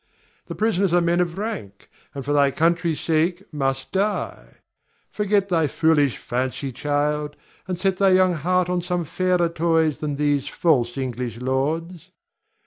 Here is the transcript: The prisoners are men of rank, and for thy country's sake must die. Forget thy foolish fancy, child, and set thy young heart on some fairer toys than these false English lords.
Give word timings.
The 0.47 0.55
prisoners 0.55 0.93
are 0.93 0.99
men 0.99 1.19
of 1.19 1.37
rank, 1.37 1.87
and 2.15 2.25
for 2.25 2.33
thy 2.33 2.49
country's 2.49 2.99
sake 2.99 3.43
must 3.53 3.91
die. 3.91 4.55
Forget 5.11 5.49
thy 5.49 5.67
foolish 5.67 6.17
fancy, 6.17 6.71
child, 6.71 7.35
and 7.67 7.77
set 7.77 7.97
thy 7.97 8.09
young 8.09 8.33
heart 8.33 8.67
on 8.67 8.81
some 8.81 9.05
fairer 9.05 9.47
toys 9.49 9.99
than 9.99 10.15
these 10.15 10.47
false 10.47 10.97
English 10.97 11.37
lords. 11.37 12.09